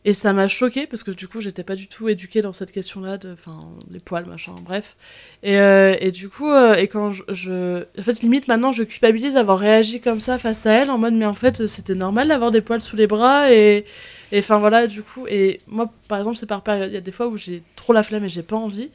[0.07, 2.73] Et ça m'a choquée parce que du coup, j'étais pas du tout éduquée dans cette
[2.73, 3.61] question-là de, enfin,
[3.91, 4.97] les poils, machin, bref.
[5.43, 9.35] Et, euh, et du coup, euh, et quand je, en fait, limite maintenant, je culpabilise
[9.35, 12.51] d'avoir réagi comme ça face à elle en mode, mais en fait, c'était normal d'avoir
[12.51, 13.85] des poils sous les bras et,
[14.35, 16.91] enfin voilà, du coup, et moi, par exemple, c'est par période.
[16.91, 18.89] Il y a des fois où j'ai trop la flemme et j'ai pas envie.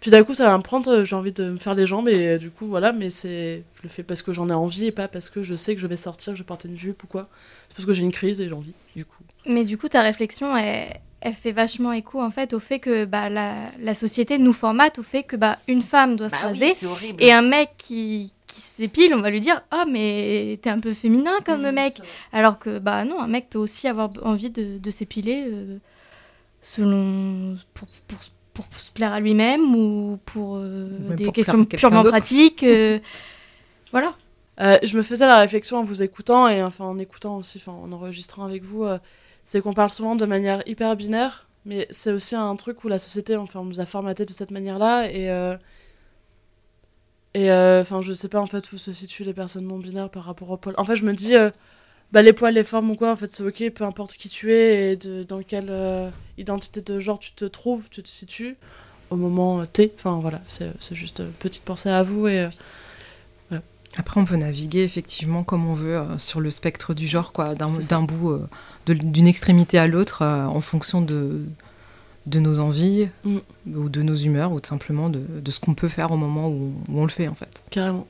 [0.00, 2.08] Puis d'un coup, ça va me prendre, euh, j'ai envie de me faire les jambes
[2.08, 4.92] et du coup, voilà, mais c'est, je le fais parce que j'en ai envie et
[4.92, 7.06] pas parce que je sais que je vais sortir, je vais porter une jupe ou
[7.08, 7.28] quoi.
[7.68, 8.74] C'est parce que j'ai une crise et j'ai envie.
[9.46, 10.88] Mais du coup, ta réflexion, elle,
[11.20, 14.98] elle fait vachement écho en fait au fait que bah, la, la société nous formate
[14.98, 16.72] au fait que bah, une femme doit se Bah raser
[17.18, 20.92] et un mec qui, qui s'épile, on va lui dire Ah, mais t'es un peu
[20.92, 21.94] féminin comme mec.
[22.32, 25.78] Alors que bah non, un mec peut aussi avoir envie de, de s'épiler euh,
[26.60, 28.18] selon pour, pour,
[28.54, 32.62] pour se plaire à lui-même ou pour euh, des pour questions purement pratiques.
[32.62, 32.98] euh,
[33.92, 34.12] voilà.
[34.60, 37.72] Euh, je me faisais la réflexion en vous écoutant et enfin en écoutant aussi, enfin
[37.72, 38.98] en enregistrant avec vous, euh,
[39.44, 42.98] c'est qu'on parle souvent de manière hyper binaire, mais c'est aussi un truc où la
[42.98, 45.56] société, enfin, on nous a formaté de cette manière-là et euh,
[47.34, 50.10] et euh, enfin je sais pas en fait où se situent les personnes non binaires
[50.10, 50.74] par rapport au poil.
[50.78, 51.50] En fait, je me dis, euh,
[52.12, 54.52] bah, les poils, les formes ou quoi, en fait, c'est ok, peu importe qui tu
[54.52, 58.56] es et de, dans quelle euh, identité de genre tu te trouves, tu te situes
[59.10, 59.92] au moment T.
[59.96, 62.40] Enfin voilà, c'est juste une petite pensée à vous et.
[63.52, 63.58] euh,
[63.98, 67.54] Après, on peut naviguer effectivement comme on veut euh, sur le spectre du genre, quoi,
[67.54, 68.48] d'un bout, euh,
[68.86, 71.44] d'une extrémité à l'autre, euh, en fonction de,
[72.26, 73.38] de nos envies Mm.
[73.74, 76.48] ou de nos humeurs, ou tout simplement de, de ce qu'on peut faire au moment
[76.48, 77.62] où, où on le fait, en fait.
[77.70, 78.06] carrément.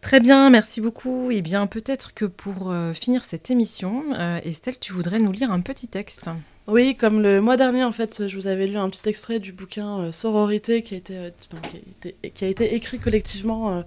[0.00, 1.30] Très bien, merci beaucoup.
[1.30, 5.50] Et bien, peut-être que pour euh, finir cette émission, euh, Estelle, tu voudrais nous lire
[5.50, 6.30] un petit texte.
[6.66, 9.52] Oui, comme le mois dernier, en fait, je vous avais lu un petit extrait du
[9.52, 13.84] bouquin euh, Sororité qui a été, qui a été, qui a été écrit collectivement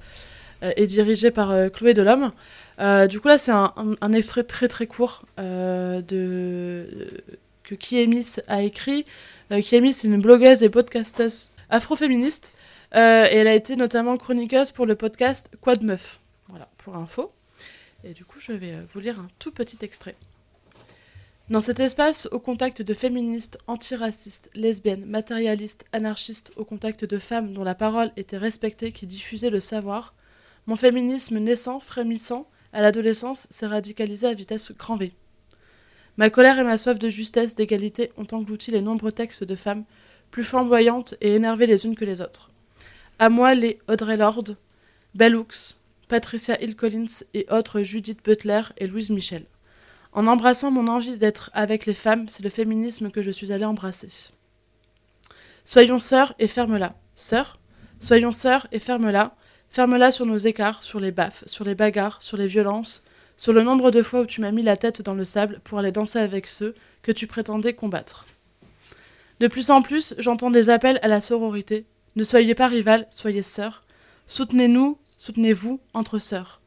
[0.78, 2.32] et dirigé par Chloé Delhomme.
[2.80, 6.88] Euh, du coup, là, c'est un, extrait très très court euh, de,
[7.64, 9.06] que Kiemis a écrit.
[9.52, 12.56] Euh, Kiemis, c'est une blogueuse et podcasteuse afroféministe.
[12.96, 16.20] euh, et elle a été notamment chroniqueuse pour le podcast Quoi de Meuf.
[16.50, 17.32] Voilà, pour info.
[18.04, 20.16] Et du coup, je vais vous lire un tout petit extrait.
[21.50, 27.54] Dans cet espace, au contact de féministes, antiracistes, lesbiennes, matérialistes, anarchistes, au contact de femmes
[27.54, 30.14] dont la parole était respectée, qui diffusaient le savoir,
[30.68, 35.00] mon féminisme naissant, frémissant, à l'adolescence, s'est radicalisé à vitesse grand.
[36.18, 39.86] Ma colère et ma soif de justesse, d'égalité ont englouti les nombreux textes de femmes,
[40.32, 42.50] plus flamboyantes et énervées les unes que les autres.
[43.20, 44.58] À moi les Audrey Lorde,
[45.16, 45.76] Bell Hooks,
[46.08, 49.46] Patricia Hill Collins et autres Judith Butler et Louise Michel.
[50.12, 53.66] En embrassant mon envie d'être avec les femmes, c'est le féminisme que je suis allée
[53.66, 54.32] embrasser.
[55.66, 56.96] Soyons sœurs et ferme-la.
[57.16, 57.58] Sœurs
[58.00, 59.36] Soyons sœurs et ferme-la.
[59.74, 63.04] Ferme-la sur nos écarts, sur les baffes, sur les bagarres, sur les violences,
[63.36, 65.80] sur le nombre de fois où tu m'as mis la tête dans le sable pour
[65.80, 68.28] aller danser avec ceux que tu prétendais combattre.
[69.40, 71.86] De plus en plus, j'entends des appels à la sororité.
[72.16, 73.82] Ne soyez pas rivales, soyez sœurs.
[74.28, 76.62] Soutenez-nous, soutenez-vous entre sœurs.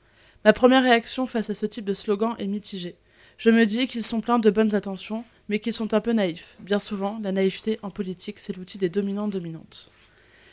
[0.45, 2.97] Ma première réaction face à ce type de slogan est mitigée.
[3.39, 6.57] Je me dis qu'ils sont pleins de bonnes intentions, mais qu'ils sont un peu naïfs.
[6.59, 9.93] Bien souvent, la naïveté en politique, c'est l'outil des dominants-dominantes.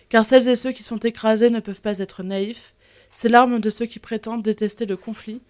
[0.10, 2.76] Car celles et ceux qui sont écrasés ne peuvent pas être naïfs,
[3.10, 5.42] c'est l'arme de ceux qui prétendent détester le conflit.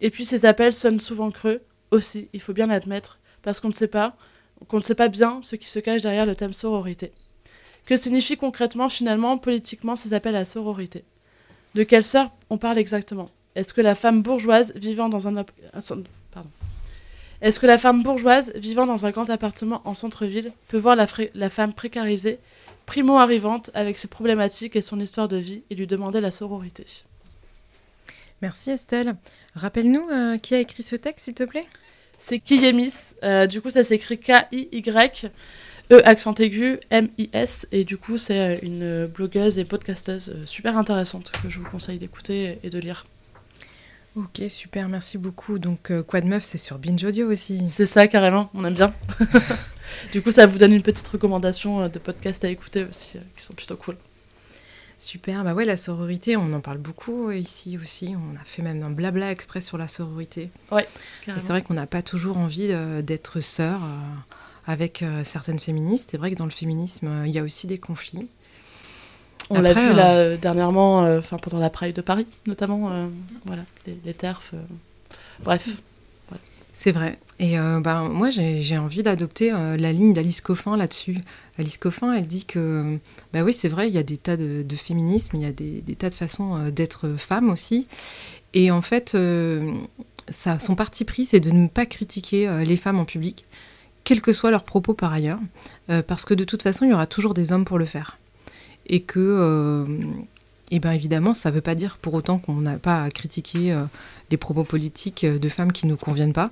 [0.00, 3.72] Et puis ces appels sonnent souvent creux, aussi, il faut bien l'admettre, parce qu'on ne
[3.72, 4.16] sait pas,
[5.08, 7.12] bien ce qui se cache derrière le thème sororité.
[7.86, 11.04] Que signifient concrètement, finalement, politiquement, ces appels à sororité?
[11.74, 13.28] De quelle sœur on parle exactement?
[13.54, 15.44] Est-ce que la femme bourgeoise vivant dans un,
[19.10, 22.38] grand appartement en centre-ville peut voir la femme précarisée,
[22.86, 26.84] primo-arrivante, avec ses problématiques et son histoire de vie, et lui demander la sororité
[28.42, 29.16] Merci Estelle.
[29.54, 31.64] Rappelle-nous euh, qui a écrit ce texte, s'il te plaît?
[32.18, 35.30] C'est Kiyemis, euh, du coup ça s'écrit K-I-Y,
[35.90, 41.32] E accent aigu, M-I-S, et du coup c'est euh, une blogueuse et podcasteuse super intéressante
[41.42, 43.06] que je vous conseille d'écouter et de lire.
[44.16, 45.58] Ok, super, merci beaucoup.
[45.58, 47.60] Donc, Quoi de Meuf, c'est sur Binge Audio aussi.
[47.66, 48.94] C'est ça carrément, on aime bien.
[50.12, 53.20] du coup ça vous donne une petite recommandation euh, de podcasts à écouter aussi, euh,
[53.36, 53.96] qui sont plutôt cool.
[54.98, 58.14] Super, bah ouais, la sororité, on en parle beaucoup ici aussi.
[58.16, 60.50] On a fait même un blabla express sur la sororité.
[60.70, 60.86] Ouais,
[61.26, 63.80] c'est vrai qu'on n'a pas toujours envie euh, d'être sœur
[64.66, 66.10] avec certaines féministes.
[66.12, 68.28] C'est vrai que dans le féminisme, il y a aussi des conflits.
[69.50, 73.06] On l'a vu euh, là dernièrement, euh, pendant la Pride de Paris notamment, euh,
[73.44, 74.54] voilà, les, les TERF.
[75.40, 75.68] bref,
[76.76, 77.18] C'est vrai.
[77.38, 81.18] Et ben, moi, j'ai envie d'adopter euh, la ligne d'Alice Coffin là-dessus.
[81.56, 82.98] Alice Coffin, elle dit que,
[83.32, 85.52] bah oui, c'est vrai, il y a des tas de, de féminisme, il y a
[85.52, 87.86] des, tas de façons euh, d'être femme aussi.
[88.54, 89.16] Et en fait,
[90.30, 93.44] son parti pris, c'est de ne pas critiquer les femmes en public,
[94.04, 95.40] quels que soient leurs propos par ailleurs,
[96.06, 98.16] parce que de toute façon, il y aura toujours des hommes pour le faire.
[98.86, 99.84] Et que,
[100.70, 103.72] et ben évidemment, ça ne veut pas dire pour autant qu'on n'a pas à critiquer
[103.72, 103.84] euh,
[104.30, 106.50] les propos politiques euh, de femmes qui ne nous conviennent pas,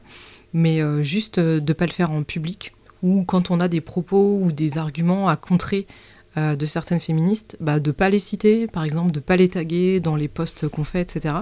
[0.52, 3.80] mais euh, juste de ne pas le faire en public, ou quand on a des
[3.80, 5.86] propos ou des arguments à contrer
[6.34, 9.50] de certaines féministes, bah, de ne pas les citer, par exemple, de ne pas les
[9.50, 11.34] taguer dans les posts qu'on fait, etc.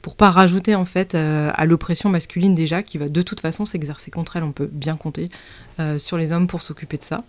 [0.00, 4.10] Pour pas rajouter en fait à l'oppression masculine déjà, qui va de toute façon s'exercer
[4.10, 5.28] contre elle, on peut bien compter
[5.98, 7.24] sur les hommes pour s'occuper de ça.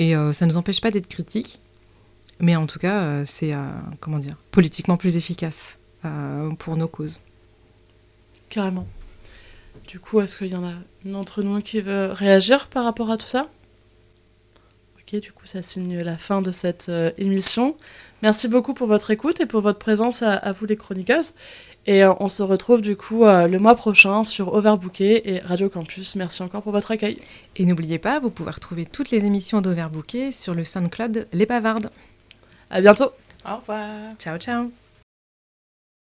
[0.00, 1.60] Et ça ne nous empêche pas d'être critiques,
[2.40, 3.58] mais en tout cas, euh, c'est euh,
[4.00, 7.20] comment dire, politiquement plus efficace euh, pour nos causes.
[8.48, 8.86] carrément.
[9.88, 10.72] Du coup, est-ce qu'il y en a
[11.04, 13.48] une d'entre nous qui veut réagir par rapport à tout ça?
[14.98, 17.76] Ok, du coup, ça signe la fin de cette euh, émission.
[18.22, 21.32] Merci beaucoup pour votre écoute et pour votre présence à, à vous les chroniqueuses.
[21.86, 25.68] Et euh, on se retrouve du coup euh, le mois prochain sur Overbooké et Radio
[25.68, 26.16] Campus.
[26.16, 27.18] Merci encore pour votre accueil.
[27.56, 31.90] Et n'oubliez pas, vous pouvez retrouver toutes les émissions d'Overbooké sur le SoundCloud Les Bavardes.
[32.74, 33.12] À bientôt.
[33.48, 33.88] Au revoir.
[34.18, 34.83] Ciao, ciao